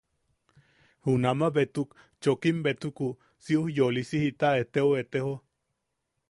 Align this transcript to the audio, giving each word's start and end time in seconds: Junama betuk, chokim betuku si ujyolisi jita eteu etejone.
Junama 1.09 1.49
betuk, 1.57 1.93
chokim 2.27 2.63
betuku 2.69 3.11
si 3.43 3.59
ujyolisi 3.67 4.23
jita 4.25 4.55
eteu 4.65 4.89
etejone. 5.05 5.41